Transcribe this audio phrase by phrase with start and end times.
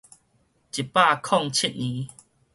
[0.03, 0.07] 一百空
[1.51, 2.07] 七年